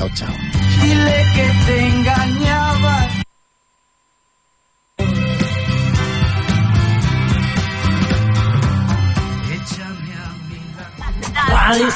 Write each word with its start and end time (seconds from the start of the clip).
Chao, 0.00 0.08
chao. 0.14 0.34
Dile 0.80 1.26
que 1.34 1.46
te 1.66 1.88
engañaba. 1.88 2.96
Échame 9.52 10.14
a 10.24 10.28
mi 10.48 11.90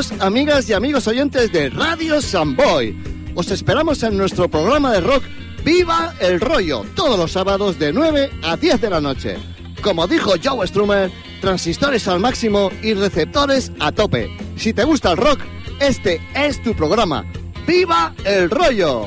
Saludos 0.00 0.24
amigas 0.24 0.70
y 0.70 0.72
amigos 0.72 1.06
oyentes 1.08 1.52
de 1.52 1.68
Radio 1.68 2.22
Samboy. 2.22 2.96
Os 3.34 3.50
esperamos 3.50 4.02
en 4.02 4.16
nuestro 4.16 4.48
programa 4.48 4.92
de 4.92 5.02
rock 5.02 5.24
Viva 5.62 6.14
el 6.20 6.40
Rollo, 6.40 6.86
todos 6.94 7.18
los 7.18 7.32
sábados 7.32 7.78
de 7.78 7.92
9 7.92 8.30
a 8.42 8.56
10 8.56 8.80
de 8.80 8.88
la 8.88 9.02
noche. 9.02 9.36
Como 9.82 10.06
dijo 10.06 10.32
Joe 10.42 10.66
Strummer, 10.66 11.10
transistores 11.42 12.08
al 12.08 12.18
máximo 12.18 12.70
y 12.82 12.94
receptores 12.94 13.72
a 13.78 13.92
tope. 13.92 14.34
Si 14.56 14.72
te 14.72 14.84
gusta 14.84 15.10
el 15.10 15.18
rock, 15.18 15.40
este 15.80 16.18
es 16.34 16.62
tu 16.62 16.72
programa. 16.74 17.26
¡Viva 17.66 18.14
el 18.24 18.48
Rollo! 18.48 19.06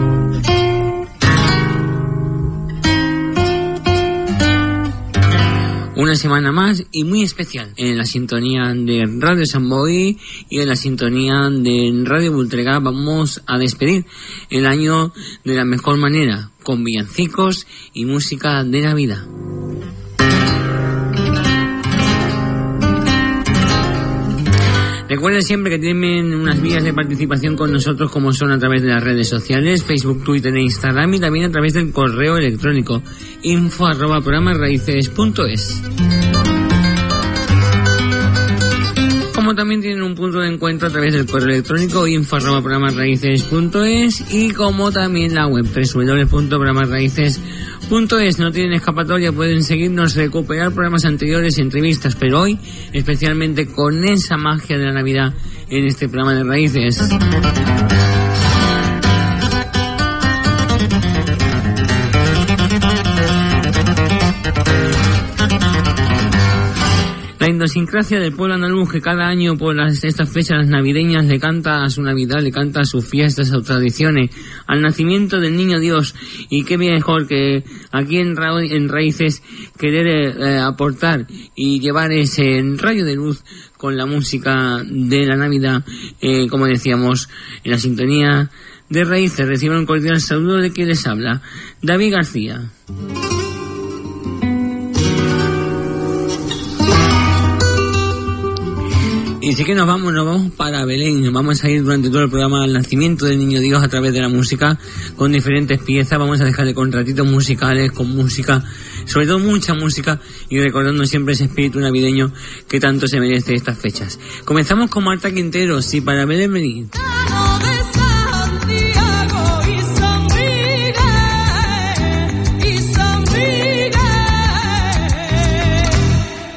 Una 6.01 6.15
semana 6.15 6.51
más 6.51 6.83
y 6.91 7.03
muy 7.03 7.21
especial 7.21 7.73
en 7.77 7.95
la 7.95 8.05
sintonía 8.05 8.73
de 8.73 9.03
Radio 9.19 9.45
Samboy 9.45 10.17
y 10.49 10.59
en 10.59 10.67
la 10.67 10.75
sintonía 10.75 11.47
de 11.51 11.91
Radio 12.05 12.31
Bultrega 12.31 12.79
vamos 12.79 13.43
a 13.45 13.59
despedir 13.59 14.07
el 14.49 14.65
año 14.65 15.13
de 15.45 15.53
la 15.53 15.63
mejor 15.63 15.97
manera, 15.97 16.49
con 16.63 16.83
villancicos 16.83 17.67
y 17.93 18.05
música 18.05 18.63
de 18.63 18.81
la 18.81 18.95
vida. 18.95 19.27
Recuerden 25.11 25.43
siempre 25.43 25.71
que 25.73 25.79
tienen 25.79 26.33
unas 26.33 26.61
vías 26.61 26.85
de 26.85 26.93
participación 26.93 27.57
con 27.57 27.69
nosotros 27.69 28.09
como 28.09 28.31
son 28.31 28.49
a 28.53 28.57
través 28.57 28.81
de 28.81 28.87
las 28.87 29.03
redes 29.03 29.27
sociales, 29.27 29.83
Facebook, 29.83 30.23
Twitter 30.23 30.55
e 30.55 30.61
Instagram 30.61 31.13
y 31.13 31.19
también 31.19 31.45
a 31.47 31.51
través 31.51 31.73
del 31.73 31.91
correo 31.91 32.37
electrónico 32.37 33.03
info 33.43 33.87
arroba 33.87 34.21
programasraíces.es. 34.21 35.81
Como 39.33 39.55
también 39.55 39.81
tienen 39.81 40.03
un 40.03 40.13
punto 40.15 40.39
de 40.39 40.49
encuentro 40.49 40.87
a 40.87 40.91
través 40.91 41.13
del 41.13 41.25
correo 41.25 41.55
electrónico 41.55 42.05
info 42.07 42.35
arroba 42.35 42.61
programasraíces.es 42.61 44.33
y 44.33 44.51
como 44.51 44.91
también 44.91 45.33
la 45.33 45.47
web 45.47 45.65
www.programasraíces.es 45.65 48.39
no 48.39 48.51
tienen 48.51 48.73
escapatoria, 48.73 49.31
pueden 49.31 49.63
seguirnos, 49.63 50.15
recuperar 50.15 50.71
programas 50.71 51.05
anteriores, 51.05 51.57
entrevistas, 51.57 52.15
pero 52.15 52.41
hoy 52.41 52.59
especialmente 52.93 53.65
con 53.67 54.03
esa 54.05 54.37
magia 54.37 54.77
de 54.77 54.85
la 54.85 54.93
Navidad 54.93 55.33
en 55.69 55.85
este 55.85 56.07
programa 56.07 56.35
de 56.35 56.43
raíces. 56.43 57.01
La 67.41 67.49
idiosincrasia 67.49 68.19
del 68.19 68.33
pueblo 68.33 68.53
andaluz 68.53 68.91
que 68.91 69.01
cada 69.01 69.27
año 69.27 69.57
por 69.57 69.75
estas 69.79 70.29
fechas 70.29 70.67
navideñas 70.67 71.25
le 71.25 71.39
canta 71.39 71.83
a 71.83 71.89
su 71.89 72.03
Navidad, 72.03 72.39
le 72.39 72.51
canta 72.51 72.81
a 72.81 72.85
sus 72.85 73.03
fiestas, 73.03 73.49
a 73.49 73.55
sus 73.55 73.63
tradiciones, 73.65 74.29
al 74.67 74.83
nacimiento 74.83 75.39
del 75.39 75.57
niño 75.57 75.79
Dios. 75.79 76.13
Y 76.51 76.65
qué 76.65 76.77
mejor 76.77 77.25
que 77.27 77.63
aquí 77.91 78.17
en, 78.17 78.35
Ra- 78.35 78.63
en 78.63 78.87
Raíces 78.89 79.41
querer 79.75 80.37
eh, 80.39 80.59
aportar 80.59 81.25
y 81.55 81.79
llevar 81.79 82.11
ese 82.11 82.61
rayo 82.77 83.05
de 83.05 83.15
luz 83.15 83.43
con 83.75 83.97
la 83.97 84.05
música 84.05 84.83
de 84.87 85.25
la 85.25 85.35
Navidad, 85.35 85.83
eh, 86.21 86.47
como 86.47 86.67
decíamos, 86.67 87.27
en 87.63 87.71
la 87.71 87.79
sintonía 87.79 88.51
de 88.87 89.03
Raíces. 89.03 89.47
Reciban 89.47 89.79
un 89.79 89.87
cordial 89.87 90.21
saludo 90.21 90.57
de 90.57 90.71
quien 90.71 90.89
les 90.89 91.07
habla, 91.07 91.41
David 91.81 92.11
García. 92.13 92.69
Y 99.43 99.53
sí 99.53 99.65
que 99.65 99.73
nos 99.73 99.87
vamos, 99.87 100.13
nos 100.13 100.23
vamos 100.23 100.51
para 100.51 100.85
Belén. 100.85 101.33
Vamos 101.33 101.63
a 101.63 101.69
ir 101.69 101.81
durante 101.81 102.09
todo 102.09 102.21
el 102.21 102.29
programa 102.29 102.63
al 102.63 102.73
nacimiento 102.73 103.25
del 103.25 103.39
niño 103.39 103.59
Dios 103.59 103.83
a 103.83 103.87
través 103.87 104.13
de 104.13 104.21
la 104.21 104.29
música 104.29 104.77
con 105.15 105.31
diferentes 105.31 105.81
piezas. 105.81 106.19
Vamos 106.19 106.39
a 106.41 106.45
dejarle 106.45 106.75
con 106.75 106.91
ratitos 106.91 107.25
musicales, 107.25 107.91
con 107.91 108.07
música, 108.07 108.63
sobre 109.05 109.25
todo 109.25 109.39
mucha 109.39 109.73
música 109.73 110.19
y 110.47 110.59
recordando 110.59 111.05
siempre 111.05 111.33
ese 111.33 111.45
espíritu 111.45 111.79
navideño 111.79 112.31
que 112.67 112.79
tanto 112.79 113.07
se 113.07 113.19
merece 113.19 113.55
estas 113.55 113.79
fechas. 113.79 114.19
Comenzamos 114.45 114.91
con 114.91 115.03
Marta 115.03 115.31
Quintero, 115.31 115.81
sí, 115.81 116.01
para 116.01 116.25
Belén. 116.25 116.91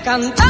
Cantando 0.04 0.43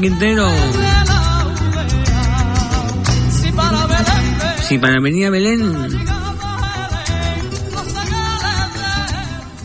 Quintero. 0.00 0.48
Si 3.30 4.66
Sí, 4.68 4.78
para 4.78 5.00
venir 5.00 5.26
a 5.26 5.30
Belén. 5.30 6.06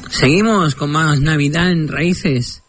Seguimos 0.09 0.75
con 0.75 0.91
más 0.91 1.21
Navidad 1.21 1.71
en 1.71 1.87
Raíces. 1.87 2.63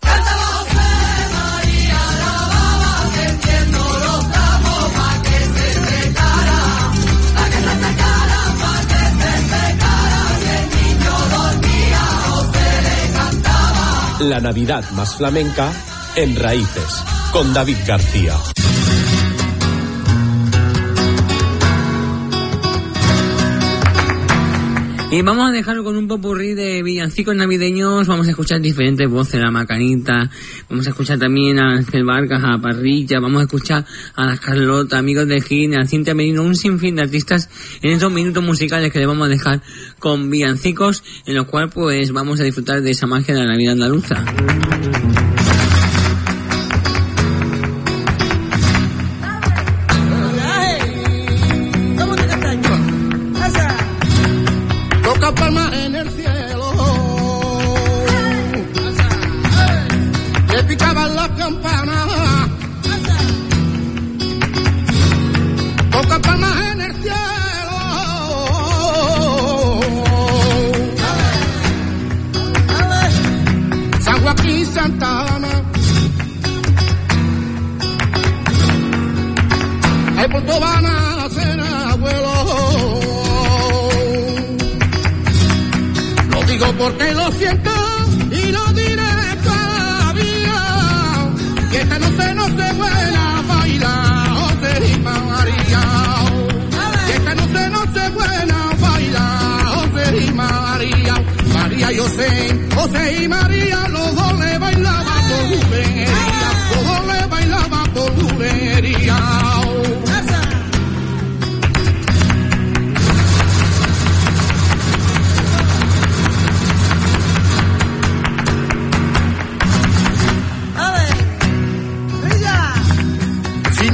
La 14.21 14.41
Navidad 14.41 14.85
más 14.93 15.17
flamenca 15.17 15.73
en 16.17 16.35
Raíces, 16.35 17.05
con 17.33 17.53
David 17.53 17.77
García. 17.87 18.35
Y 25.09 25.23
vamos 25.23 25.49
a 25.49 25.53
dejarlo 25.53 25.85
con 25.85 25.97
un 25.97 26.09
popurrí 26.09 26.55
de 26.55 26.83
villancicos 26.83 27.35
navideños. 27.37 28.09
Vamos 28.09 28.27
a 28.27 28.31
escuchar 28.31 28.61
diferentes 28.61 29.09
voces, 29.09 29.41
la 29.41 29.53
Macanita. 29.53 30.29
Vamos 30.69 30.87
a 30.87 30.91
escuchar 30.91 31.19
también 31.19 31.61
a 31.61 31.77
Ángel 31.77 32.05
Vargas, 32.05 32.43
a 32.45 32.59
Parrilla. 32.61 33.21
Vamos 33.21 33.41
a 33.41 33.45
escuchar 33.45 33.87
a 34.15 34.27
las 34.27 34.41
Carlota, 34.41 34.99
amigos 34.99 35.29
de 35.29 35.41
Gine, 35.41 35.77
a 35.77 35.87
Cintia 35.87 36.15
Merino, 36.15 36.43
un 36.43 36.57
sinfín 36.57 36.97
de 36.97 37.03
artistas 37.03 37.49
en 37.83 37.93
estos 37.93 38.13
minutos 38.13 38.43
musicales 38.43 38.93
que 38.93 38.99
le 38.99 39.07
vamos 39.07 39.27
a 39.27 39.31
dejar 39.31 39.63
con 40.01 40.29
villancicos, 40.29 41.05
en 41.25 41.37
los 41.37 41.47
cuales 41.47 41.73
pues 41.73 42.13
vamos 42.13 42.41
a 42.41 42.43
disfrutar 42.43 42.83
de 42.83 42.91
esa 42.91 43.07
magia 43.07 43.33
de 43.33 43.41
la 43.41 43.53
Navidad 43.53 43.75
andaluza. 43.75 44.25
Toca 55.27 55.41
palmas 55.41 55.73
en 55.73 55.95
el 55.97 56.09
cielo. 56.13 56.73
Le 60.55 60.63
picaban 60.63 61.17
las 61.17 61.29
campanas. 61.31 62.49
Toca 65.91 66.19
palmas 66.21 66.61
en 66.71 66.81
el 66.81 66.95
cielo. 67.03 67.17
San 74.03 74.23
Joaquín 74.23 74.67
Santa 74.67 75.35
Ana. 75.35 75.49
Ay, 80.19 80.29
pronto 80.29 80.61
porque 86.79 87.13
lo 87.13 87.33
siento 87.33 87.71
y 88.31 88.53
lo 88.53 88.65
diré 88.73 89.37
todavía. 89.45 90.59
Que 91.71 91.81
esta 91.81 91.99
noche 91.99 92.35
no 92.35 92.47
se 92.47 92.73
buena 92.75 93.43
baila, 93.49 93.93
José 94.39 94.93
y 94.93 94.99
María. 95.01 95.83
Que 97.07 97.13
esta 97.13 97.35
noche 97.35 97.71
no 97.71 97.83
se 97.95 98.11
buena 98.11 98.59
baila, 98.81 99.25
José 99.75 100.25
y 100.27 100.31
María. 100.33 101.25
María 101.55 101.93
y 101.93 101.99
José, 101.99 102.61
José 102.75 103.23
y 103.25 103.29
María, 103.29 103.89
los 103.89 104.06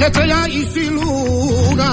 estrella 0.06 0.48
y 0.48 0.62
sin 0.72 0.94
luna. 0.94 1.90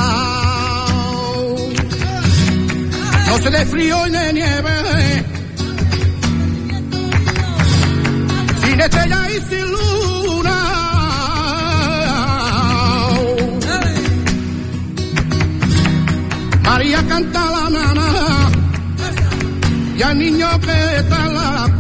No 3.28 3.38
sé 3.38 3.50
de 3.52 3.66
frío 3.66 4.08
y 4.08 4.12
de 4.12 4.34
nieve. 4.34 5.26
Sin 8.64 8.82
estrella 8.82 9.30
y 9.30 9.40
sin 9.50 9.72
luna. 9.72 10.58
María 16.64 17.08
canta 17.08 17.46
la 17.52 17.70
nana 17.70 18.10
y 19.98 20.02
al 20.02 20.18
niño 20.18 20.48
que 20.62 20.98
está 21.00 21.28
la 21.28 21.76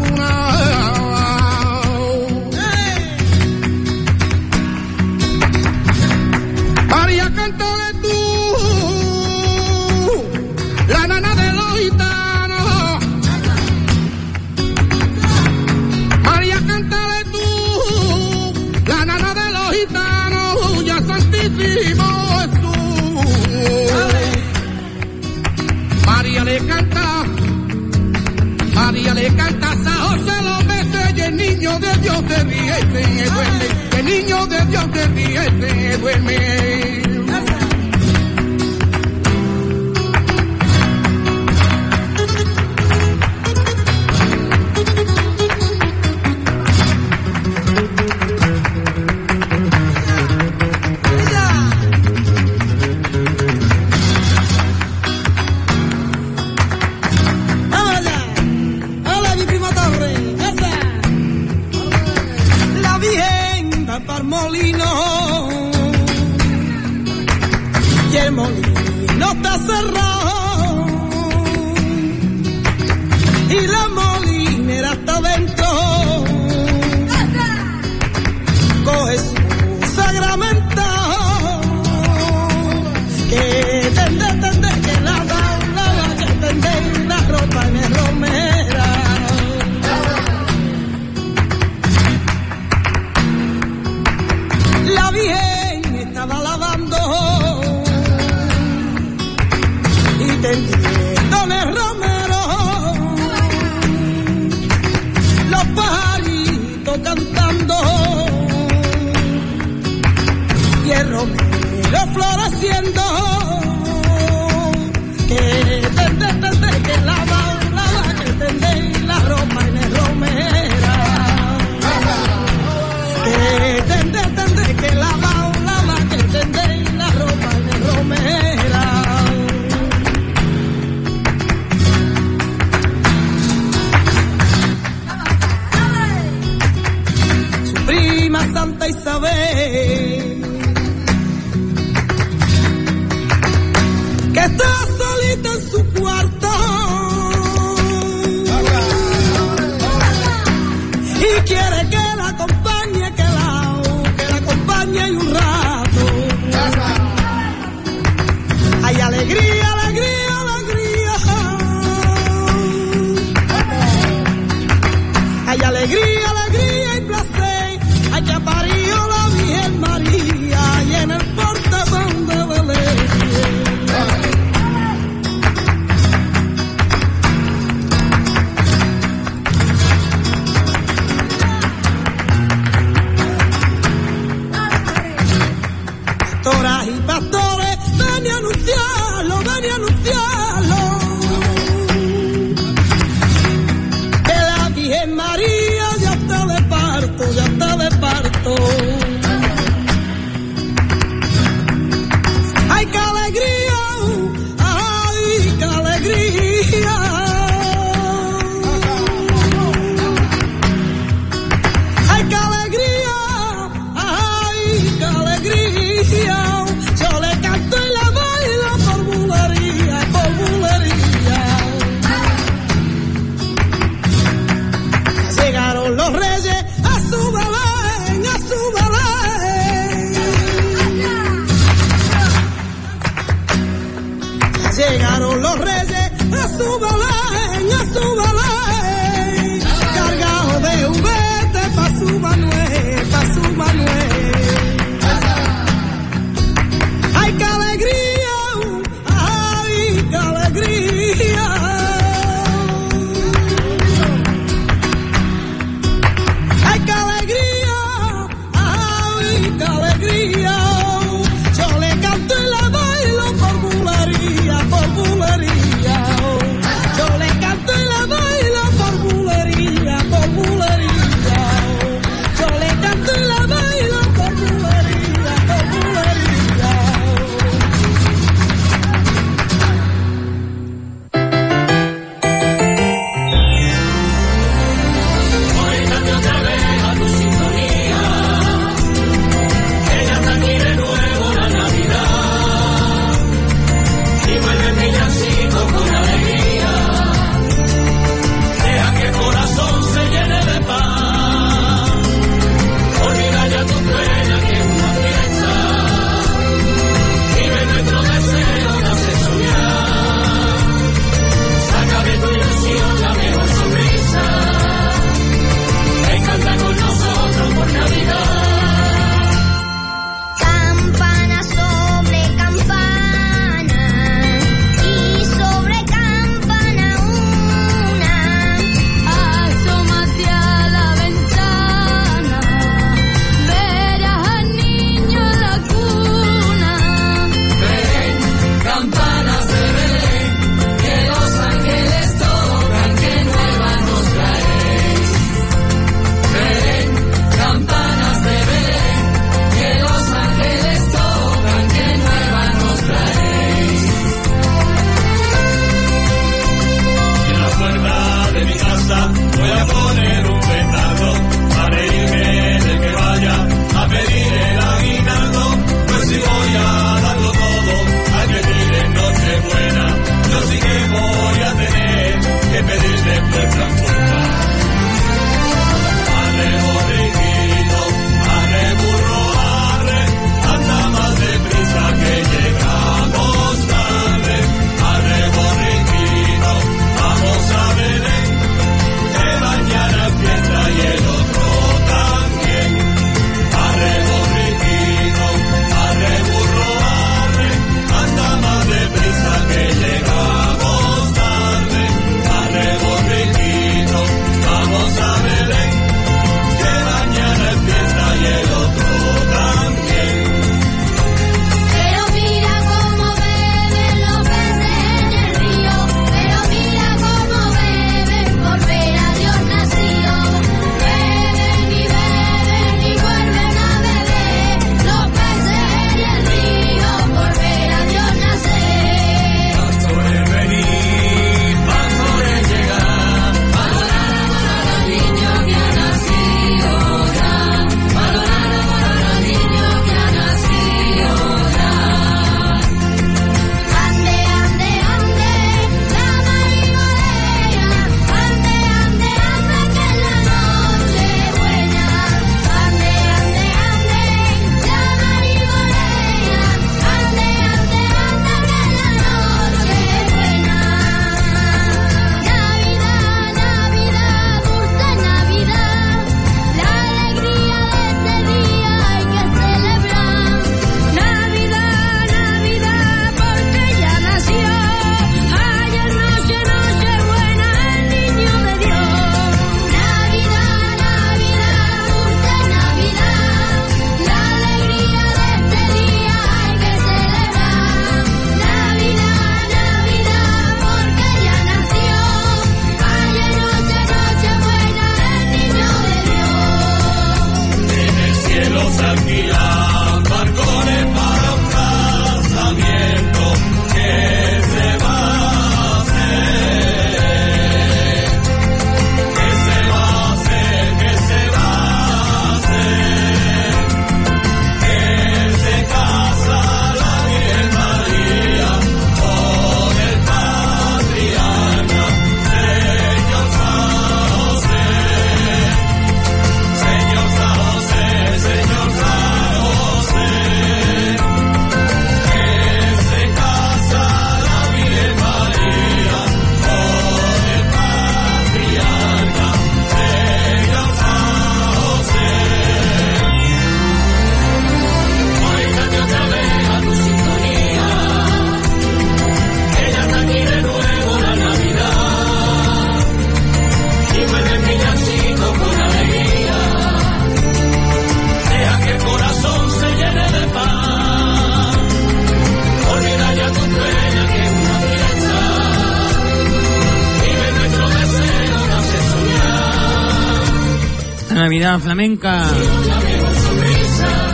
Navidad 571.49 571.65
flamenca. 571.65 572.27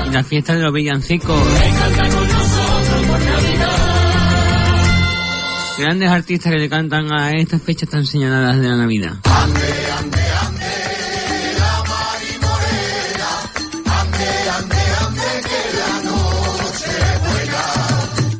Y 0.07 0.09
la 0.11 0.23
fiesta 0.23 0.55
de 0.55 0.61
los 0.61 0.71
villancicos. 0.71 1.37
Grandes 5.77 6.09
artistas 6.09 6.53
que 6.53 6.59
le 6.59 6.69
cantan 6.69 7.11
a 7.11 7.31
estas 7.31 7.61
fechas 7.61 7.89
tan 7.89 8.05
señaladas 8.05 8.61
de 8.61 8.69
la 8.69 8.77
Navidad. 8.77 9.13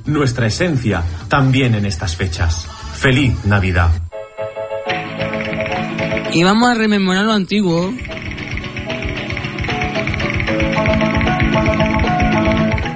Nuestra 0.05 0.47
esencia 0.47 1.03
también 1.27 1.75
en 1.75 1.86
estas 1.86 2.15
fechas. 2.15 2.65
Feliz 2.93 3.34
Navidad. 3.43 3.91
Y 6.31 6.43
vamos 6.43 6.69
a 6.69 6.75
rememorar 6.75 7.25
lo 7.25 7.34
antiguo. 7.34 7.93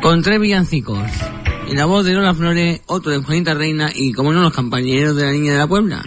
Con 0.10 0.24
tres 0.24 0.39
villancicos. 0.39 1.08
Y 1.69 1.76
la 1.76 1.86
voz 1.86 2.04
de 2.04 2.13
Lola 2.13 2.34
Flores, 2.34 2.82
otro 2.88 3.12
de 3.12 3.19
Juanita 3.19 3.54
Reina 3.54 3.91
y, 3.93 4.12
como 4.12 4.34
no, 4.34 4.41
los 4.41 4.54
compañeros 4.54 5.15
de 5.15 5.26
la 5.26 5.32
Niña 5.32 5.52
de 5.52 5.60
la 5.60 5.67
Puebla. 5.67 6.04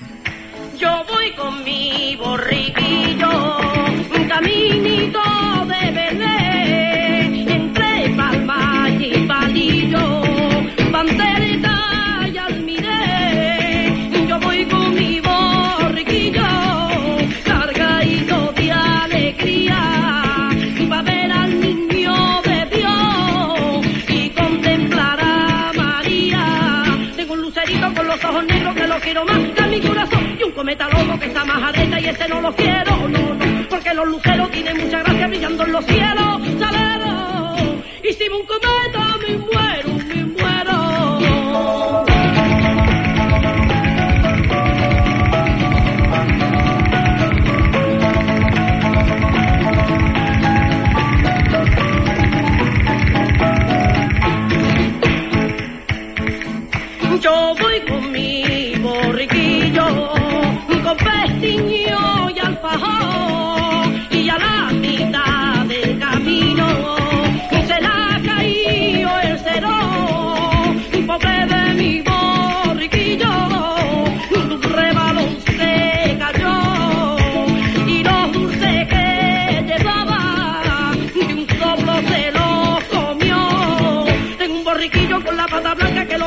Ese 32.12 32.28
no 32.28 32.40
lo 32.40 32.54
quiero, 32.54 33.08
no, 33.08 33.34
no, 33.34 33.68
porque 33.68 33.94
los 33.94 34.06
luceros 34.06 34.50
tienen 34.50 34.76
mucha 34.76 35.02
gracia 35.02 35.26
brillando 35.28 35.64
en 35.64 35.72
los 35.72 35.84
cielos, 35.86 36.40
salero, 36.58 37.54
y 38.02 38.12
un 38.32 38.46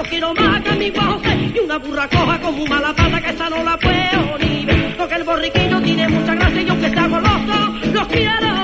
que 0.03 0.19
lo 0.19 0.33
quiero 0.33 0.33
más 0.33 0.61
que 0.61 0.71
mi 0.73 0.91
José 0.91 1.51
y 1.55 1.59
una 1.59 1.77
burra 1.77 2.07
coja 2.09 2.39
como 2.41 2.65
mala 2.65 2.93
pata 2.93 3.21
que 3.21 3.29
esa 3.29 3.49
no 3.49 3.63
la 3.63 3.77
puedo 3.77 4.37
ni 4.39 4.65
ver. 4.65 4.97
Porque 4.97 5.15
el 5.15 5.23
borriquillo 5.23 5.81
tiene 5.81 6.07
mucha 6.09 6.35
gracia 6.35 6.61
y 6.61 6.69
aunque 6.69 6.89
sea 6.89 7.07
goloso 7.07 7.73
lo 7.93 8.07
quiero 8.07 8.54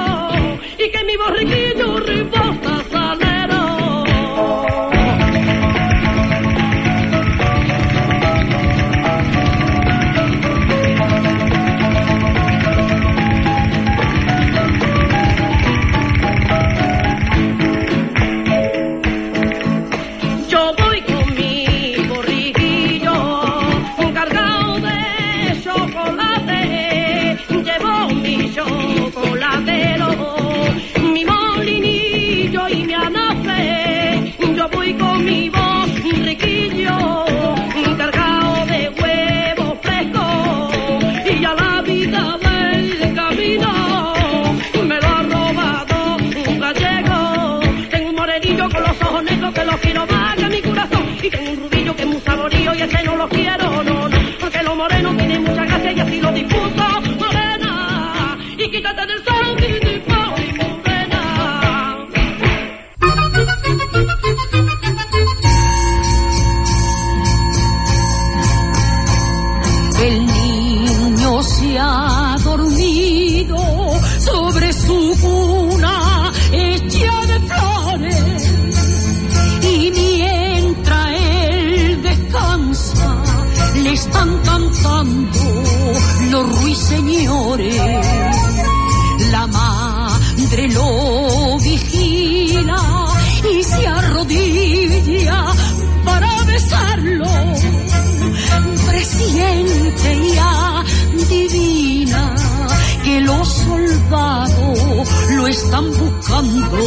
lo 104.11 105.47
están 105.47 105.85
buscando. 105.87 106.77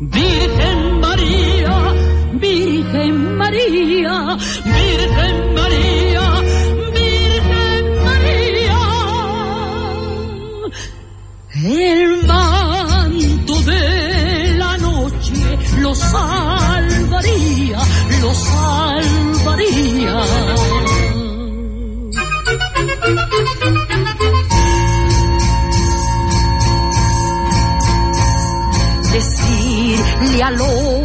Virgen 0.00 1.00
María, 1.00 1.94
Virgen 2.34 3.36
María, 3.38 4.36
Virgen 4.64 5.54
María, 5.54 6.42
Virgen 6.92 8.04
María. 8.04 8.80
El 11.64 12.26
manto 12.26 13.54
de 13.62 14.56
la 14.58 14.76
noche 14.76 15.58
lo 15.80 15.94
salvaría, 15.94 17.78
lo 18.20 18.34
salvaría. 18.34 19.06
Decirle 30.46 30.64
a 30.64 30.95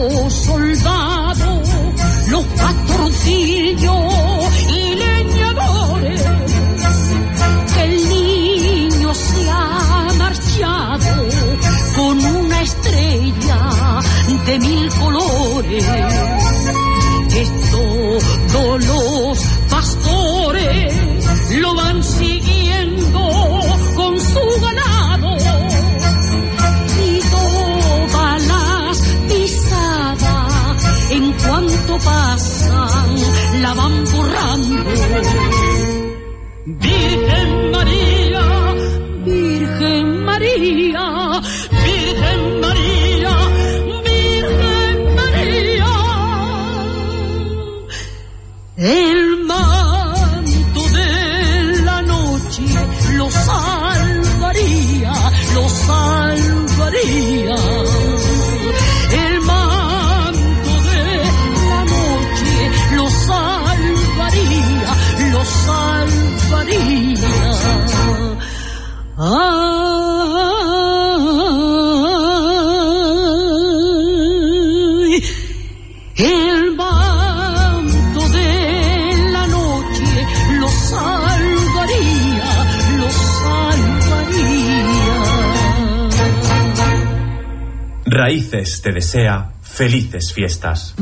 Te 88.62 88.92
desea 88.92 89.54
felices 89.64 90.34
fiestas. 90.34 90.94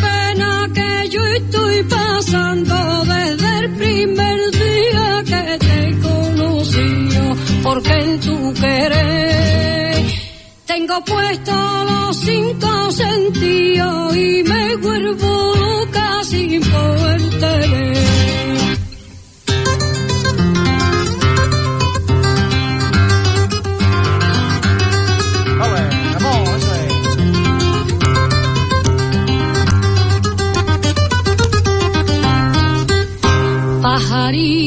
Pena 0.00 0.68
que 0.74 1.08
yo 1.08 1.24
estoy 1.24 1.82
pasando 1.84 3.04
desde 3.04 3.58
el 3.60 3.70
primer 3.74 4.38
día 4.50 5.22
que 5.30 5.58
te 5.66 5.98
conocí, 6.00 7.08
porque 7.62 7.92
en 7.92 8.20
tu 8.20 8.54
querer 8.54 10.06
tengo 10.66 11.04
puesto 11.04 11.84
los 11.84 12.16
cinco 12.16 12.90
sentidos 12.92 14.16
y 14.16 14.42
me 14.44 14.76
vuelvo 14.76 15.54
loca 15.56 16.24
sin 16.24 16.60
poderte 16.60 17.68
ver. 17.72 18.19
Maria. 34.30 34.59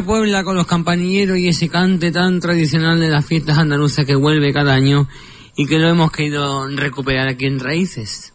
Puebla 0.00 0.42
con 0.42 0.56
los 0.56 0.66
campanilleros 0.66 1.36
y 1.36 1.48
ese 1.48 1.68
cante 1.68 2.10
tan 2.10 2.40
tradicional 2.40 2.98
de 2.98 3.10
las 3.10 3.26
fiestas 3.26 3.58
andaluzas 3.58 4.06
que 4.06 4.14
vuelve 4.14 4.54
cada 4.54 4.72
año 4.72 5.06
y 5.54 5.66
que 5.66 5.78
lo 5.78 5.88
hemos 5.88 6.10
querido 6.10 6.66
recuperar 6.68 7.28
aquí 7.28 7.44
en 7.44 7.60
Raíces. 7.60 8.31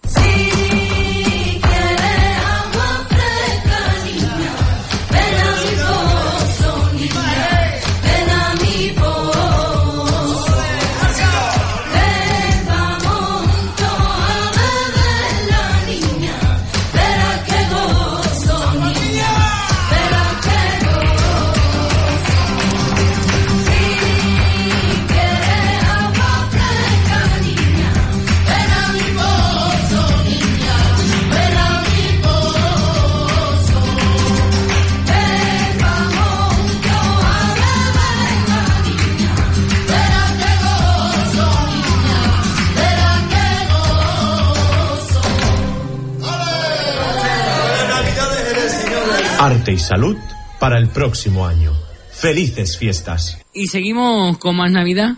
Y 49.78 49.80
salud 49.80 50.18
para 50.60 50.80
el 50.80 50.88
próximo 50.88 51.46
año. 51.46 51.72
Felices 52.12 52.80
fiestas. 52.80 53.38
Y 53.54 53.68
seguimos 53.68 54.40
con 54.40 54.56
más 54.56 54.72
Navidad. 54.72 55.14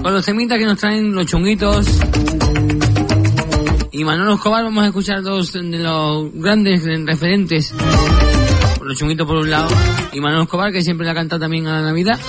Con 0.00 0.12
los 0.12 0.24
temitas 0.24 0.56
que 0.56 0.64
nos 0.64 0.78
traen 0.78 1.12
los 1.12 1.26
chunguitos. 1.26 1.88
Y 3.90 4.04
Manolo 4.04 4.34
Escobar 4.34 4.62
vamos 4.62 4.84
a 4.84 4.86
escuchar 4.86 5.22
dos 5.22 5.52
de 5.52 5.78
los 5.78 6.32
grandes 6.32 6.84
referentes. 6.84 7.74
Los 8.80 8.96
chunguitos 8.96 9.26
por 9.26 9.38
un 9.38 9.50
lado. 9.50 9.68
Y 10.12 10.20
Manolo 10.20 10.44
Escobar 10.44 10.70
que 10.70 10.82
siempre 10.82 11.04
la 11.04 11.14
canta 11.14 11.40
también 11.40 11.66
a 11.66 11.80
la 11.80 11.82
Navidad. 11.82 12.20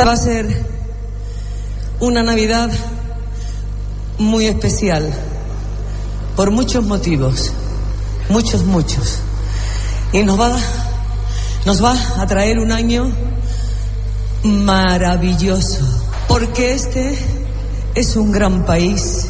Esta 0.00 0.12
va 0.12 0.16
a 0.16 0.24
ser 0.24 0.64
una 2.00 2.22
Navidad 2.22 2.70
muy 4.16 4.46
especial 4.46 5.12
por 6.36 6.50
muchos 6.50 6.82
motivos, 6.86 7.52
muchos, 8.30 8.64
muchos. 8.64 9.18
Y 10.14 10.22
nos 10.22 10.40
va, 10.40 10.56
nos 11.66 11.84
va 11.84 11.94
a 12.18 12.26
traer 12.26 12.60
un 12.60 12.72
año 12.72 13.12
maravilloso, 14.42 15.84
porque 16.28 16.72
este 16.72 17.18
es 17.94 18.16
un 18.16 18.32
gran 18.32 18.64
país, 18.64 19.28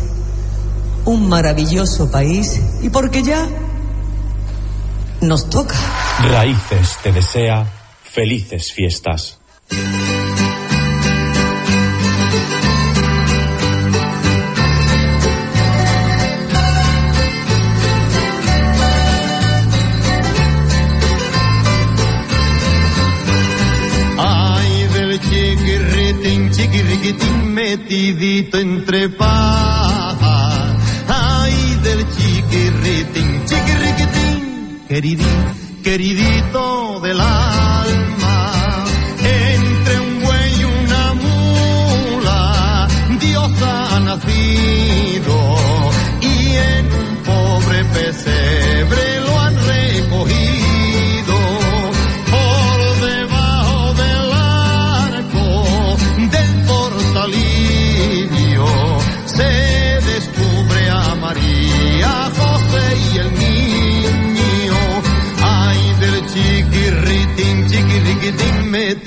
un 1.04 1.28
maravilloso 1.28 2.12
país, 2.12 2.60
y 2.80 2.90
porque 2.90 3.24
ya 3.24 3.44
nos 5.20 5.50
toca. 5.50 5.74
Raíces 6.22 6.96
te 7.02 7.10
desea 7.10 7.66
felices 8.04 8.70
fiestas. 8.70 9.40
metidito 28.00 28.56
entre 28.58 29.10
pajas. 29.10 30.74
Ay, 31.08 31.78
del 31.82 32.06
chiquirritín, 32.08 33.44
chiquirriquitín, 33.44 34.80
queridín, 34.88 35.82
queridito 35.82 37.00
del 37.00 37.20
alma 37.20 37.59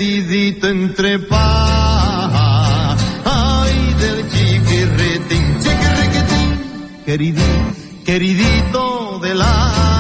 metidito 0.03 0.67
entre 0.67 1.17
paja. 1.19 2.97
Ay, 3.23 3.95
del 3.99 4.29
chiquirritín, 4.29 5.59
chiquirriquitín, 5.61 7.03
queridín, 7.05 8.03
queridito 8.03 9.19
del 9.19 9.41
alma. 9.41 9.92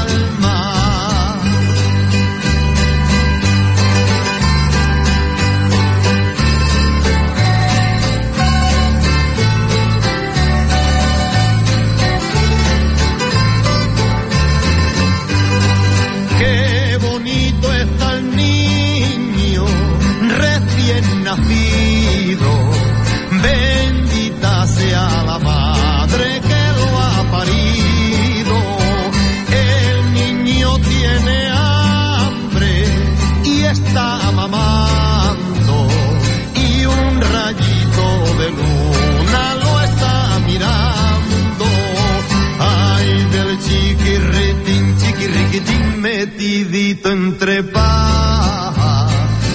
ținut 46.93 47.05
entre 47.05 47.63
paja. 47.63 49.09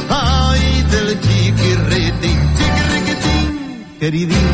Ay 0.09 0.85
del 0.91 1.19
chiquirritín, 1.21 2.39
chiquirritín, 2.59 3.47
queridín, 3.99 4.49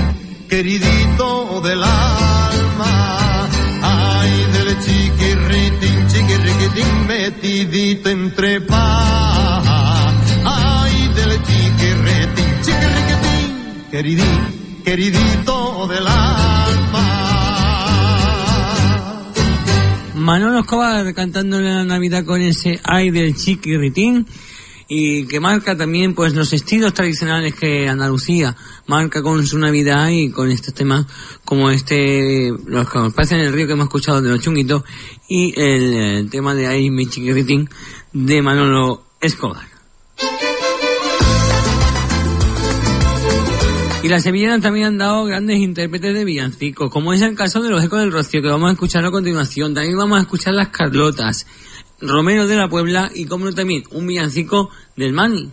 queridito 0.49 1.61
del 1.63 1.83
alma. 1.83 3.49
Ay 3.83 4.33
del 4.53 4.71
chiquirritín, 4.85 6.07
chiquirritín, 6.09 7.07
metidito 7.07 8.09
entre 8.09 8.61
paja. 8.61 10.13
Ay 10.45 11.11
del 11.15 11.33
chiquirritín, 11.47 12.51
chiquirritín, 12.65 13.51
queridín, 13.91 14.83
queridito 14.85 15.87
del 15.89 16.07
alma. 16.07 17.14
Manolo 20.25 20.61
Escobar 20.61 21.13
cantándole 21.13 21.69
la 21.71 21.85
Navidad 21.85 22.25
con 22.25 22.41
ese 22.41 22.81
ay 22.83 23.11
del 23.11 23.37
chiquirritín 23.37 24.27
y 24.89 25.27
que 25.27 25.39
marca 25.39 25.77
también 25.77 26.15
pues 26.15 26.35
los 26.35 26.55
estilos 26.55 26.95
tradicionales 26.95 27.55
que 27.55 27.87
Andalucía 27.91 28.57
marca 28.87 29.21
con 29.23 29.47
su 29.47 29.59
Navidad 29.59 30.09
y 30.09 30.31
con 30.31 30.51
estos 30.51 30.73
temas 30.73 31.05
como 31.45 31.71
este 31.71 32.51
los 32.65 32.89
que 32.89 32.99
nos 32.99 33.13
pasan 33.13 33.41
en 33.41 33.49
el 33.49 33.53
río 33.53 33.67
que 33.67 33.75
hemos 33.75 33.85
escuchado 33.85 34.23
de 34.23 34.31
los 34.31 34.41
chunguitos 34.41 34.83
y 35.29 35.53
el, 35.61 35.95
eh, 35.95 36.29
tema 36.31 36.55
de 36.55 36.69
ay 36.69 36.89
mi 36.89 37.07
chiquirritín 37.07 37.69
de 38.15 38.41
Manolo 38.41 39.05
Escobar. 39.21 39.74
Y 44.05 44.09
las 44.09 44.23
sevillanas 44.23 44.61
también 44.61 44.85
han 44.85 44.99
dado 44.99 45.25
grandes 45.25 45.57
intérpretes 45.61 46.13
de 46.13 46.27
villancicos, 46.27 46.91
como 46.91 47.15
es 47.15 47.23
el 47.23 47.35
caso 47.35 47.63
de 47.63 47.71
los 47.71 47.83
Ecos 47.83 48.01
del 48.01 48.13
Rocío, 48.13 48.43
que 48.43 48.49
vamos 48.49 48.69
a 48.69 48.73
escuchar 48.75 49.03
a 49.03 49.11
continuación. 49.11 49.73
También 49.73 49.97
vamos 49.97 50.19
a 50.19 50.21
escuchar 50.21 50.53
las 50.53 50.69
Carlotas, 50.69 51.47
Romero 52.03 52.47
de 52.47 52.55
la 52.55 52.69
Puebla 52.69 53.11
y, 53.15 53.25
como 53.25 53.47
no, 53.47 53.55
también 53.55 53.85
un 53.93 54.07
villancico 54.07 54.69
del 54.95 55.15
Mani. 55.15 55.51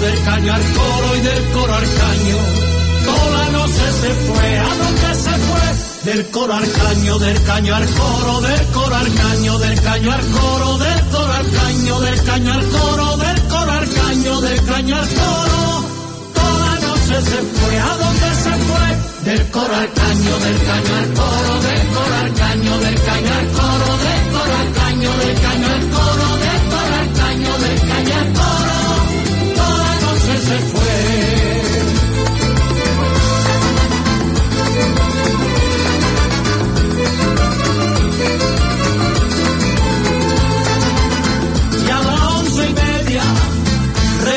Del 0.00 0.22
caño 0.24 0.52
al 0.54 0.62
coro 0.62 1.16
y 1.16 1.20
del 1.20 1.44
coro 1.50 1.74
al 1.74 1.82
caño. 1.82 2.36
Toda 3.04 3.38
la 3.38 3.50
noche 3.50 3.92
se 4.00 4.10
fue, 4.14 4.58
¿a 4.58 4.74
dónde 4.82 5.14
se 5.14 5.30
fue? 5.30 6.12
Del 6.12 6.30
coro 6.30 6.54
al 6.54 6.72
caño, 6.72 7.18
del 7.18 7.42
caño 7.42 7.74
al 7.74 7.86
coro, 7.86 8.40
del 8.40 8.66
coro 8.66 8.94
al 8.94 9.14
caño, 9.14 9.58
del 9.58 9.80
caño 9.80 10.12
al 10.12 10.26
coro, 10.28 10.78
del 10.78 11.00
coro 11.10 11.32
al 11.32 11.50
caño, 11.50 12.00
del 12.00 12.22
caño 12.22 12.52
al 12.52 12.64
coro, 12.68 13.16
del 13.16 13.42
coro 13.48 13.72
al 13.72 13.88
caño, 13.88 14.40
del 14.40 14.64
caño 14.64 14.96
al 14.96 15.08
coro. 15.08 15.84
Toda 16.34 16.58
la 16.66 16.74
noche 16.86 17.22
se 17.22 17.38
fue, 17.58 17.78
¿a 17.78 17.96
dónde 17.96 18.28
se 18.42 18.52
fue? 18.68 19.32
Del 19.32 19.50
coro 19.50 19.74
al 19.74 19.92
caño, 19.92 20.38
del 20.38 20.58
caño 20.68 20.94
al 20.96 21.14
coro, 21.14 21.60
del 21.62 21.86
coro 21.88 22.14
al 22.22 22.34
caño, 22.34 22.78
del 22.78 23.02
caño 23.02 23.34
al 23.34 23.48
coro, 23.58 23.98
del 24.06 24.22
coro 24.32 24.54
al 24.62 24.72
caño, 24.72 25.10
del 25.18 25.40
caño 25.40 25.66
al 25.66 25.90
coro, 25.90 25.97
se 30.48 30.58
fue. 30.70 30.88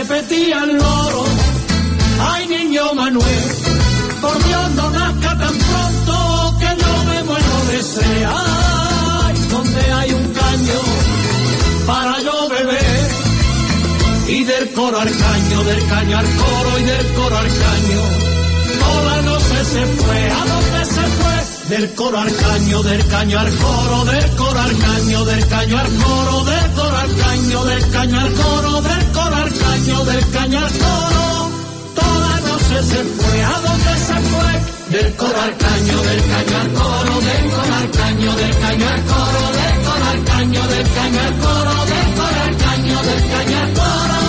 repetía 0.01 0.63
el 0.63 0.77
loro. 0.77 1.23
Ay, 2.19 2.47
niño 2.47 2.93
Manuel, 2.93 3.43
por 4.21 4.43
Dios 4.43 4.71
no 4.71 4.89
nazca 4.91 5.37
tan 5.37 5.55
pronto 5.69 6.55
que 6.59 6.81
yo 6.81 7.03
me 7.09 7.23
muero 7.23 7.55
de 7.71 7.81
sed. 7.81 8.25
Ay, 8.27 9.35
donde 9.51 9.81
hay 9.97 10.11
un 10.11 10.27
caño 10.33 10.81
para 11.87 12.19
yo 12.21 12.40
y 14.41 14.43
del 14.43 14.71
coro 14.71 14.99
al 14.99 15.07
caño, 15.07 15.63
del 15.65 15.87
caño 15.87 16.17
al 16.17 16.25
coro 16.25 16.79
y 16.79 16.83
del 16.83 17.13
coro 17.13 17.37
al. 17.37 17.47
Toda 18.79 19.21
noche 19.21 19.65
se 19.65 19.85
fue, 19.85 20.31
¿a 20.31 20.45
dónde 20.51 20.85
se 20.85 21.05
fue? 21.19 21.77
Del 21.77 21.93
coro 21.93 22.17
al 22.17 22.35
caño, 22.35 22.81
del 22.81 23.07
caño 23.07 23.39
al 23.39 23.55
coro, 23.57 24.05
del 24.05 24.35
coro 24.35 24.59
al 24.59 24.77
caño, 24.79 25.25
del 25.25 25.47
caño 25.47 25.77
al 25.77 25.93
coro, 25.93 26.43
del 26.45 26.71
coro 26.73 26.97
al 26.97 27.15
caño, 27.17 27.65
del 27.65 27.89
caño 27.91 28.19
al 28.19 28.33
coro, 28.33 28.81
del 28.81 29.11
coro 29.11 29.35
al 29.35 30.05
del 30.05 30.31
caño 30.31 30.57
al 30.57 30.71
coro. 30.71 31.51
Toda 31.93 32.39
noche 32.39 32.77
se 32.81 33.03
fue, 33.03 33.43
¿a 33.43 33.59
dónde 33.61 33.93
se 34.07 34.17
fue? 34.31 34.97
Del 34.97 35.15
coro 35.17 35.39
al 35.39 35.55
caño, 35.55 36.01
del 36.01 36.21
caño 36.33 36.57
al 36.57 36.73
coro, 36.73 37.13
del 37.21 37.51
coro 37.51 37.75
al 37.75 37.91
caño, 37.91 38.35
del 38.37 38.57
caño 38.57 38.87
al 38.89 39.03
coro, 39.05 39.41
del 39.61 39.85
coro 39.85 40.05
al 40.09 40.23
caño, 40.23 40.67
del 40.67 40.89
caño 40.97 41.19
al 41.19 41.29
del 41.29 41.41
coro 41.43 41.69
al 41.69 42.57
del 43.05 43.29
caño 43.29 43.73
coro. 43.75 44.20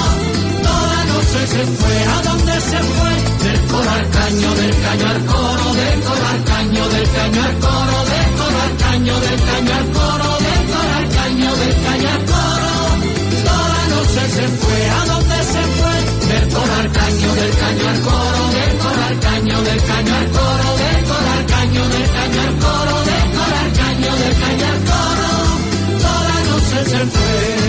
Noche 1.32 1.46
se 1.46 1.64
fue, 1.64 2.04
¿a 2.04 2.22
dónde 2.28 2.52
se 2.60 2.78
fue? 2.78 3.48
Del 3.48 3.60
coro 3.68 3.90
al 3.90 4.10
caño, 4.10 4.54
del 4.54 4.82
caño 4.82 5.08
al 5.08 5.24
coro, 5.24 5.72
del 5.72 6.00
coro 6.02 6.26
al 6.28 6.44
caño, 6.44 6.88
del 6.88 7.08
caño 7.10 7.42
al 7.42 7.58
coro, 7.58 7.96
del 8.12 8.30
coro 8.36 8.58
al 8.60 8.76
caño, 8.76 9.20
del 9.20 9.40
caño 9.40 9.72
al 9.72 9.86
coro, 9.92 10.28
del 10.44 10.62
coro 10.72 10.92
al 10.92 11.08
caño, 11.08 11.56
del 11.56 11.74
caño 11.84 12.08
al 12.12 12.24
coro. 12.32 12.72
Toda 13.48 13.80
noche 13.94 14.22
se 14.28 14.46
fue, 14.60 14.90
¿a 14.90 15.04
dónde 15.06 15.36
se 15.52 15.62
fue? 15.72 15.96
Del 16.28 16.48
coro 16.52 16.74
al 16.74 16.92
caño, 16.92 17.34
del 17.40 17.52
caño 17.62 17.88
al 17.88 18.00
coro, 18.02 18.42
del 18.52 18.72
coro 18.82 19.02
al 19.08 19.20
caño, 19.20 19.62
del 19.62 19.82
caño 19.88 20.14
al 20.14 20.28
coro, 20.36 20.68
del 20.82 21.00
coro 21.08 21.30
al 21.32 21.46
caño, 21.46 21.88
del 21.88 22.08
caño 22.12 22.40
al 22.42 22.54
coro, 22.60 22.94
del 23.08 23.26
coro 23.32 23.56
al 23.64 23.72
caño, 23.80 24.10
del 24.20 24.34
caño 24.36 24.66
al 24.68 24.80
coro. 24.92 25.30
Toda 25.96 26.36
noche 26.44 26.90
se 26.90 27.00
fue. 27.06 27.61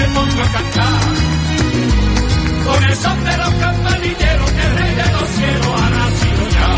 Me 0.00 0.06
pongo 0.14 0.42
a 0.42 0.48
cantar. 0.56 1.00
Con 2.66 2.84
el 2.84 2.96
son 2.96 3.24
de 3.24 3.36
los 3.36 3.52
campanilleros, 3.64 4.50
que 4.50 4.62
el 4.68 4.72
rey 4.78 4.94
los 5.16 5.28
cielos 5.36 5.72
ha 5.82 5.90
nacido 5.98 6.42
ya. 6.56 6.68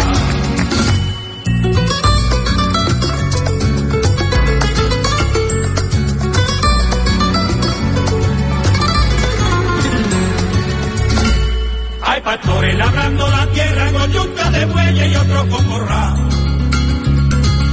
Hay 12.04 12.20
pastores 12.20 12.74
labrando 12.76 13.28
la 13.28 13.46
tierra 13.52 13.92
con 13.92 14.12
yunta 14.12 14.50
de 14.50 14.64
bueyes 14.66 15.12
y 15.12 15.14
otros 15.14 15.44
con 15.44 15.64
corral. 15.66 16.28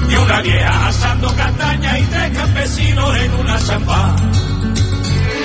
Y 0.10 0.16
una 0.16 0.42
vieja 0.42 0.88
asando 0.88 1.28
castaña 1.36 2.00
y 2.00 2.04
tres 2.04 2.38
campesinos 2.38 3.18
en 3.18 3.34
una 3.34 3.60
chamba. 3.60 4.16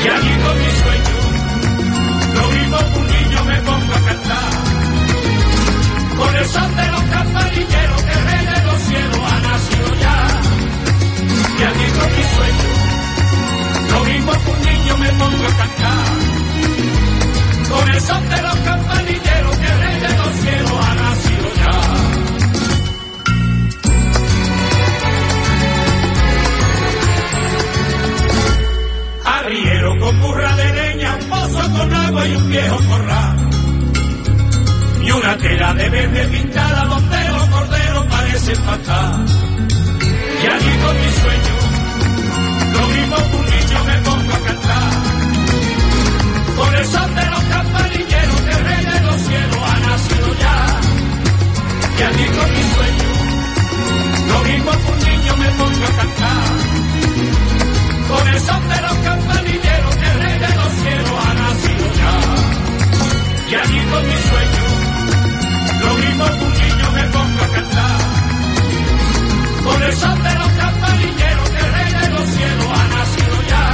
Y 0.05 0.07
allí 0.07 0.35
con 0.45 0.57
mi 0.59 0.71
sueño, 0.83 1.17
lo 2.35 2.45
mismo 2.55 2.77
que 2.77 2.99
un 2.99 3.07
niño 3.17 3.45
me 3.45 3.59
pongo 3.63 3.93
a 3.95 4.01
cantar. 4.09 4.53
Con 6.19 6.37
el 6.37 6.47
son 6.47 6.77
de 6.77 6.87
los 6.95 7.03
campanilleros 7.17 8.03
que 8.03 8.15
rey 8.29 8.45
de 8.53 8.61
los 8.67 8.79
cielos 8.83 9.21
ha 9.33 9.39
nacido 9.49 9.89
ya. 10.05 10.17
Y 11.59 11.63
allí 11.71 11.89
con 11.99 12.09
mi 12.17 12.25
sueño, 12.37 12.69
lo 13.93 13.99
mismo 14.05 14.33
que 14.33 14.51
un 14.51 14.61
niño 14.69 14.95
me 14.99 15.11
pongo 15.21 15.45
a 15.47 15.55
cantar. 15.63 16.07
Con 17.71 17.89
el 17.95 18.01
son 18.03 18.29
de 18.29 18.43
los 18.43 18.57
campanilleros 18.57 19.57
que 19.57 19.71
rey 19.83 19.97
de 20.01 20.13
los 20.21 20.33
cielos 20.43 20.79
ha 20.87 20.95
nacido 20.95 21.47
ya. 21.61 21.75
Arriero 29.37 29.84
con 29.99 30.20
burra 30.20 30.57
de 30.57 30.72
leña, 30.72 31.16
un 31.16 31.28
pozo 31.28 31.72
con 31.72 31.95
agua 31.95 32.26
y 32.26 32.36
un 32.36 32.51
viejo 32.51 32.78
corral. 32.88 33.51
Y 35.03 35.11
una 35.11 35.36
tela 35.36 35.74
de 35.74 35.88
verde 35.90 36.26
pintada 36.28 36.84
donde 36.86 37.28
los 37.28 37.47
corderos 37.47 38.07
parecen 38.07 38.62
pastar. 38.62 39.24
Y 40.42 40.47
allí 40.47 40.72
con 40.84 40.95
mi 41.01 41.11
sueño, 41.22 41.57
lo 42.72 42.86
mismo 42.88 43.16
que 43.16 43.36
un 43.36 43.47
niño 43.55 43.84
me 43.84 43.97
pongo 44.09 44.32
a 44.34 44.40
cantar. 44.47 44.92
Con 46.57 46.74
el 46.74 46.86
son 46.86 47.14
de 47.14 47.26
los 47.26 47.42
campanilleros 47.45 48.40
que 48.40 48.55
rey 48.68 48.84
de 48.84 49.01
los 49.01 49.20
cielos 49.20 49.59
ha 49.70 49.80
nacido 49.80 50.28
ya. 50.40 50.80
Y 51.99 52.03
allí 52.03 52.26
con 52.36 52.49
mi 52.55 52.62
sueño, 52.74 53.11
lo 54.28 54.38
mismo 54.45 54.70
que 54.70 54.92
un 54.92 54.99
niño 55.11 55.36
me 55.36 55.49
pongo 55.59 55.84
a 55.84 55.97
cantar. 55.99 56.84
Con 58.09 58.29
el 58.29 58.41
son 58.41 58.69
de 58.69 58.81
los 58.83 58.97
campanilleros 59.09 59.97
que 59.97 60.07
el 60.07 60.21
rey 60.23 60.39
de 60.39 60.55
los 60.55 60.73
cielos 60.81 61.27
ha 61.27 61.35
nacido 61.35 61.85
ya. 62.01 62.15
Y 63.51 63.55
allí 63.55 63.81
con 63.91 64.03
mi 64.07 64.19
sueño, 64.29 64.65
lo 65.85 65.95
mismo 65.95 66.25
que 66.25 66.45
un 66.45 66.53
niño 66.53 66.91
me 66.93 67.05
pongo 67.15 67.41
a 67.45 67.49
cantar. 67.55 68.01
Con 69.65 69.83
el 69.83 69.97
son 69.97 70.23
de 70.23 70.35
los 70.35 70.51
campanilleros 70.53 71.51
que 71.51 71.61
el 71.67 71.73
rey 71.73 71.93
de 72.01 72.09
los 72.11 72.29
cielos 72.35 72.69
ha 72.79 72.85
nacido 72.95 73.37
ya. 73.53 73.65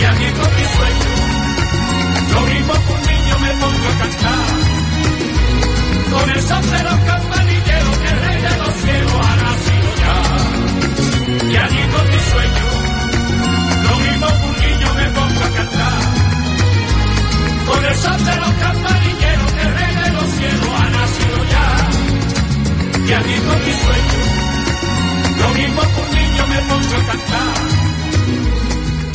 Y 0.00 0.04
allí 0.04 0.28
con 0.38 0.50
mi 0.56 0.64
sueño, 0.76 1.10
lo 2.34 2.40
mismo 2.50 2.72
que 2.84 2.92
un 2.92 3.02
niño 3.12 3.38
me 3.38 3.50
pongo 3.62 3.88
a 3.88 3.98
cantar. 4.02 4.46
Con 6.10 6.30
el 6.30 6.42
son 6.42 6.70
de 6.70 6.82
los 6.82 6.98
son 18.02 18.24
de 18.24 18.36
los 18.36 18.52
campanilleros 18.64 19.52
que 19.52 19.62
el 19.62 19.74
rey 19.74 19.94
de 19.94 20.10
los 20.10 20.28
cielos 20.38 20.68
ha 20.80 20.90
nacido 20.90 21.38
ya. 21.54 21.66
Y 23.08 23.12
allí 23.12 23.36
con 23.46 23.58
mi 23.66 23.72
sueño, 23.82 24.20
lo 25.38 25.48
mismo 25.54 25.80
que 25.80 26.00
un 26.02 26.10
niño 26.18 26.46
me 26.46 26.58
pongo 26.68 26.94
a 26.96 27.06
cantar. 27.10 27.54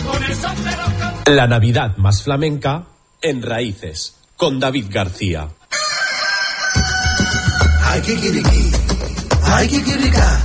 Con 0.05 0.23
el 0.23 0.35
son 0.35 0.63
de 0.63 0.71
los 0.71 0.93
campanilleros. 0.99 1.35
La 1.35 1.47
Navidad 1.47 1.97
más 1.97 2.23
flamenca 2.23 2.83
en 3.21 3.41
Raíces, 3.41 4.15
con 4.35 4.59
David 4.59 4.85
García. 4.89 5.47
Ay, 7.85 8.01
kikiriki, 8.01 8.71
ay, 9.43 9.67
kikirika. 9.67 10.39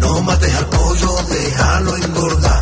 No 0.00 0.22
mates 0.22 0.54
al 0.54 0.66
pollo, 0.66 1.22
déjalo 1.28 1.96
engordar. 1.96 2.57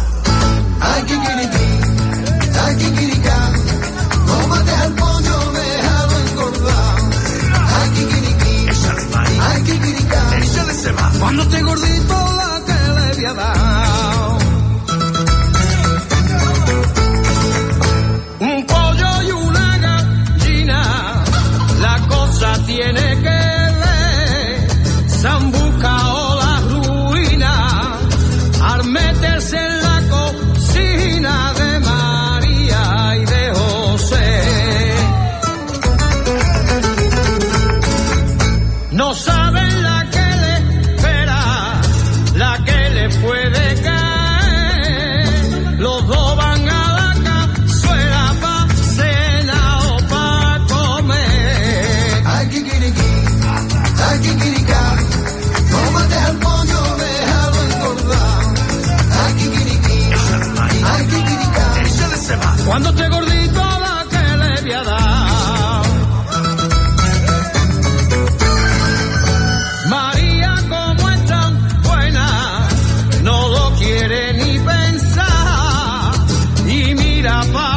up. 77.27 77.76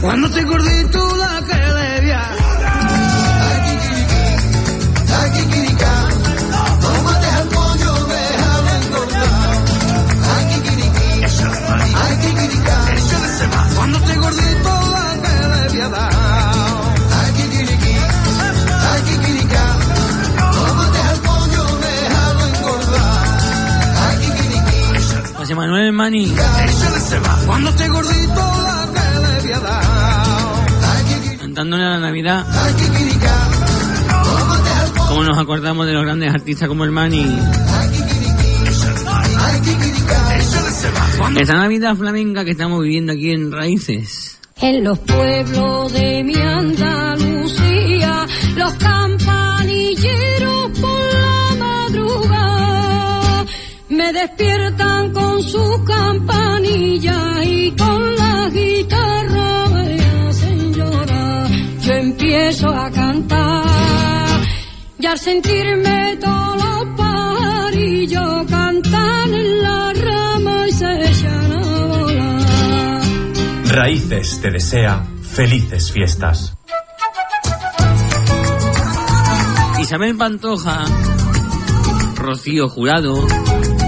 Cuando 0.00 0.26
estoy 0.26 0.42
gordito 0.42 1.16
la 1.16 1.42
que 1.46 1.54
le 1.54 2.00
no 6.80 7.02
mates 7.04 7.34
al 7.34 7.48
pollo, 7.48 8.06
déjalo 8.06 8.70
engordar. 8.82 9.58
Ay, 10.34 10.44
Kikiriki, 10.54 11.08
ay, 11.94 12.14
Kikirika, 12.18 12.76
Cuando 13.76 13.98
estoy 13.98 14.16
gordito 14.16 14.70
la 14.90 15.06
que 15.22 15.34
le 25.48 25.54
Manuel 25.54 25.92
Mani. 25.92 26.34
Cuando 27.46 27.70
estoy 27.70 27.88
gordito 27.88 28.62
la 28.62 28.79
Cantándole 31.38 31.84
a 31.84 31.88
la 31.90 31.98
Navidad. 31.98 32.46
Como 35.08 35.24
nos 35.24 35.36
acordamos 35.38 35.86
de 35.86 35.92
los 35.92 36.04
grandes 36.04 36.32
artistas 36.32 36.68
como 36.68 36.84
el 36.84 36.92
Mani. 36.92 37.26
Esta 41.36 41.54
Navidad 41.54 41.96
flamenca 41.96 42.44
que 42.44 42.52
estamos 42.52 42.80
viviendo 42.82 43.12
aquí 43.12 43.32
en 43.32 43.50
Raíces. 43.50 44.38
En 44.60 44.84
los 44.84 44.98
pueblos 45.00 45.92
de 45.94 46.22
mi 46.22 46.36
Andalucía, 46.36 48.26
los 48.56 48.72
campanilleros 48.74 50.78
por 50.78 51.00
la 51.12 51.56
madrugada 51.58 53.44
me 53.88 54.12
despiertan 54.12 55.12
con 55.12 55.42
su 55.42 55.82
campanilla 55.84 57.42
y 57.42 57.72
con 57.72 58.16
la 58.16 58.48
guitarra 58.50 58.79
empiezo 62.40 62.68
a 62.70 62.90
cantar 62.90 64.40
y 64.98 65.06
al 65.06 65.18
sentirme 65.18 66.16
todos 66.20 66.56
los 66.56 66.96
pajarillos 66.96 68.46
cantan 68.48 69.34
en 69.34 69.62
la 69.62 69.92
rama 69.92 70.66
y 70.66 70.72
se 70.72 71.10
echan 71.10 71.52
a 71.52 71.86
volar. 71.86 73.02
Raíces 73.66 74.40
te 74.40 74.50
desea 74.50 75.04
felices 75.22 75.92
fiestas. 75.92 76.56
Isabel 79.80 80.16
Pantoja. 80.16 80.84
Rocío 82.16 82.68
Jurado. 82.68 83.26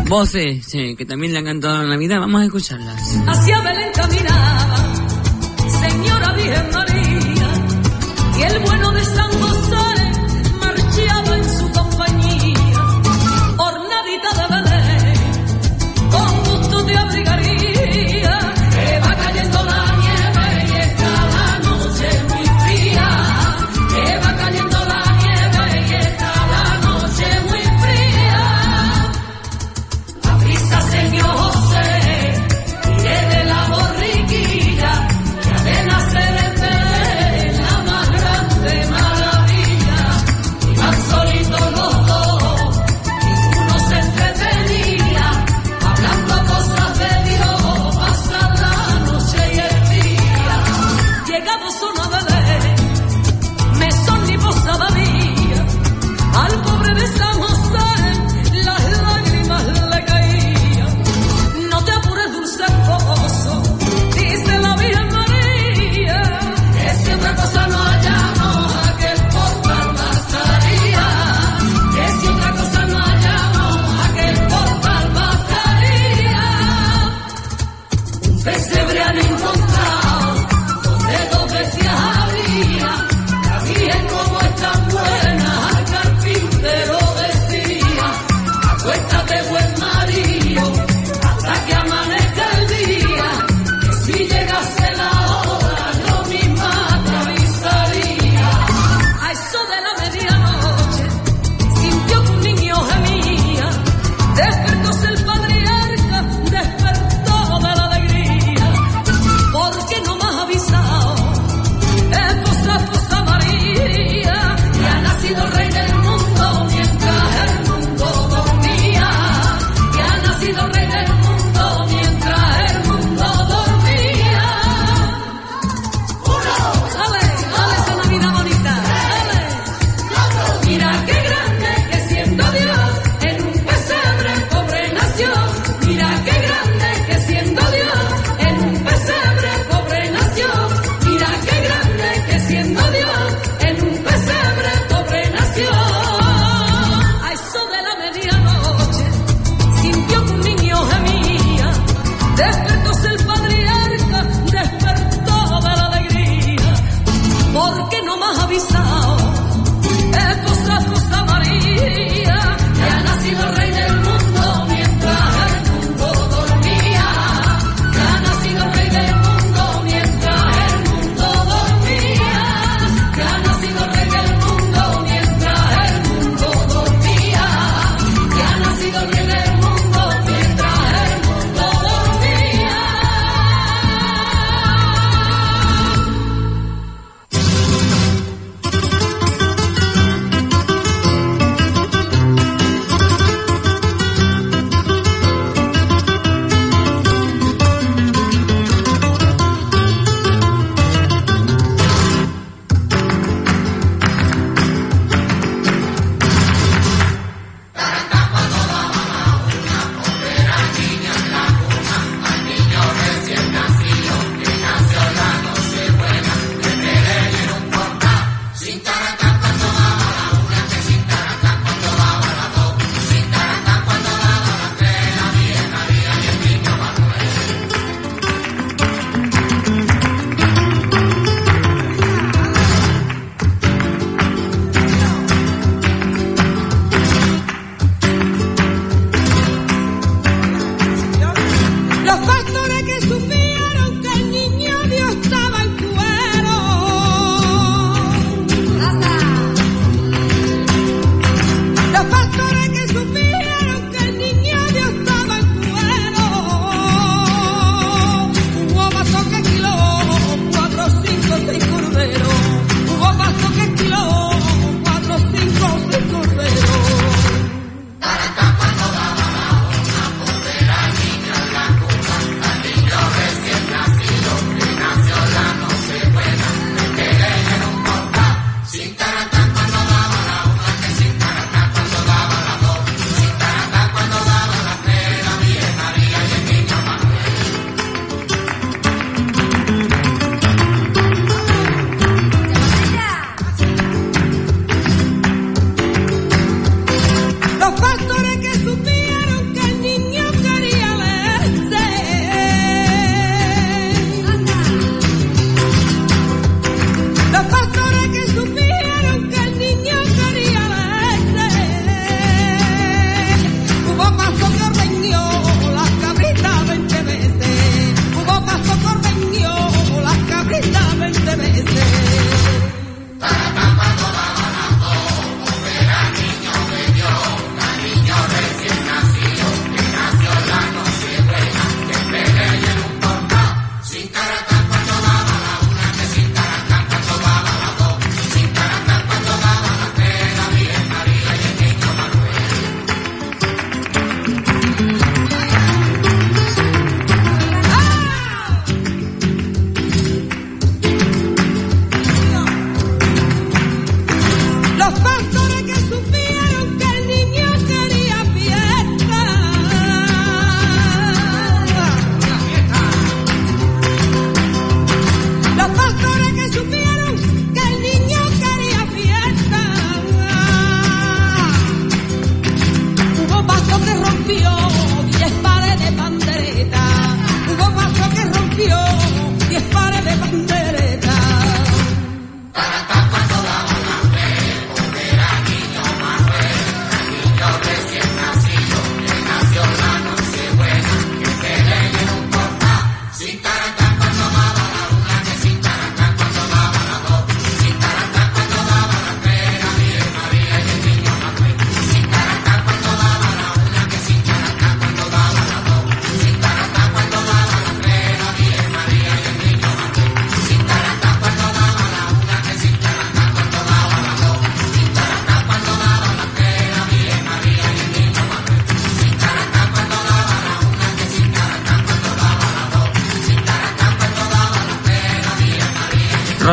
Voces 0.09 0.75
eh, 0.75 0.95
que 0.97 1.07
también 1.07 1.33
le 1.33 1.39
han 1.39 1.45
cantado 1.47 1.77
a 1.77 1.83
la 1.85 1.89
Navidad. 1.89 2.21
Vamos 2.21 2.43
a 2.43 2.45
escucharlas. 2.45 3.19
hacia 3.27 3.61
Belén 3.61 3.93
caminaba, 3.95 4.52
el 8.47 8.59
bueno 8.61 8.92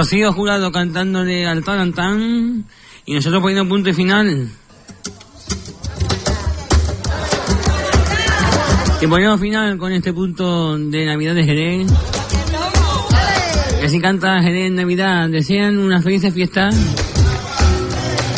Rocío 0.10 0.34
Jurado 0.34 0.72
cantándole 0.72 1.46
al 1.46 1.64
Tarantán 1.64 2.66
y 3.06 3.14
nosotros 3.14 3.44
poniendo 3.44 3.70
punto 3.70 3.92
y 3.92 3.94
final. 3.94 4.50
Que 9.00 9.08
ponemos 9.08 9.40
final 9.40 9.78
con 9.78 9.92
este 9.92 10.12
punto 10.12 10.80
de 10.80 11.06
Navidad 11.06 11.36
de 11.36 11.44
Jerez. 11.44 11.92
Que 13.80 13.86
así 13.86 14.02
canta 14.02 14.42
Jerez 14.42 14.70
en 14.70 14.76
Navidad. 14.78 15.30
Desean 15.30 15.78
unas 15.78 16.04
felices 16.04 16.34
fiestas 16.34 16.76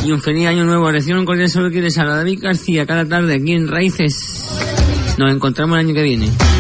y 0.05 0.11
un 0.11 0.19
feliz 0.19 0.47
año 0.47 0.65
nuevo. 0.65 0.91
Recién 0.91 1.19
un 1.19 1.26
cordial 1.26 1.49
saludo 1.49 1.72
que 1.72 1.82
les 1.82 1.95
David 1.95 2.39
García 2.41 2.86
cada 2.86 3.07
tarde 3.07 3.36
aquí 3.36 3.53
en 3.53 3.69
Raíces. 3.69 4.43
Nos 5.17 5.34
encontramos 5.34 5.80
el 5.80 5.86
año 5.86 5.95
que 5.95 6.03
viene. 6.03 6.51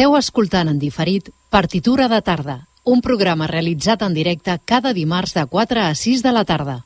Esteu 0.00 0.14
escoltant 0.16 0.68
en 0.70 0.78
diferit 0.80 1.26
Partitura 1.52 2.06
de 2.08 2.22
tarda, 2.24 2.54
un 2.88 3.02
programa 3.04 3.44
realitzat 3.50 4.00
en 4.06 4.14
directe 4.16 4.54
cada 4.64 4.94
dimarts 4.96 5.34
de 5.36 5.44
4 5.44 5.82
a 5.82 5.90
6 5.94 6.22
de 6.24 6.32
la 6.32 6.44
tarda. 6.48 6.76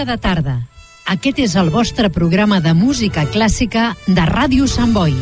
Cultura 0.00 0.16
de 0.16 0.22
tarda. 0.22 0.52
Aquest 1.12 1.38
és 1.44 1.54
el 1.60 1.68
vostre 1.68 2.08
programa 2.08 2.56
de 2.64 2.70
música 2.72 3.26
clàssica 3.28 3.90
de 4.06 4.22
Ràdio 4.24 4.64
Sant 4.64 4.94
Boi. 4.96 5.12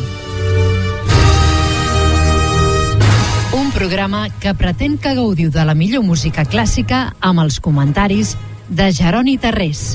Un 3.59 3.73
programa 3.75 4.21
que 4.39 4.53
pretén 4.55 4.95
que 4.95 5.11
gaudiu 5.17 5.51
de 5.51 5.65
la 5.67 5.75
millor 5.75 6.05
música 6.07 6.45
clàssica 6.47 7.01
amb 7.19 7.43
els 7.43 7.59
comentaris 7.59 8.37
de 8.69 8.87
Jeroni 8.95 9.35
Terrés. 9.35 9.83